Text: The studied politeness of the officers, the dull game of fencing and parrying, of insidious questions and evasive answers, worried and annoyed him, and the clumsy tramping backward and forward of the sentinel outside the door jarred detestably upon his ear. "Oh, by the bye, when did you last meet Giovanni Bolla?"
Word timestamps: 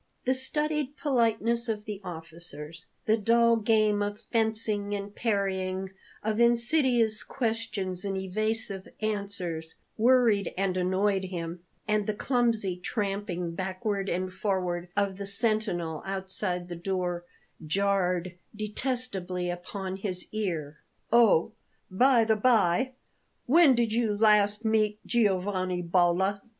The 0.25 0.33
studied 0.33 0.97
politeness 0.97 1.69
of 1.69 1.85
the 1.85 2.01
officers, 2.03 2.87
the 3.05 3.17
dull 3.17 3.55
game 3.57 4.01
of 4.01 4.21
fencing 4.31 4.95
and 4.95 5.15
parrying, 5.15 5.91
of 6.23 6.39
insidious 6.39 7.21
questions 7.21 8.03
and 8.03 8.17
evasive 8.17 8.87
answers, 8.99 9.75
worried 9.99 10.55
and 10.57 10.75
annoyed 10.75 11.25
him, 11.25 11.59
and 11.87 12.07
the 12.07 12.15
clumsy 12.15 12.77
tramping 12.79 13.53
backward 13.53 14.09
and 14.09 14.33
forward 14.33 14.89
of 14.97 15.17
the 15.17 15.27
sentinel 15.27 16.01
outside 16.03 16.67
the 16.67 16.75
door 16.75 17.23
jarred 17.63 18.33
detestably 18.55 19.51
upon 19.51 19.97
his 19.97 20.25
ear. 20.31 20.79
"Oh, 21.13 21.51
by 21.91 22.25
the 22.25 22.35
bye, 22.35 22.93
when 23.45 23.75
did 23.75 23.93
you 23.93 24.17
last 24.17 24.65
meet 24.65 25.05
Giovanni 25.05 25.83
Bolla?" 25.83 26.41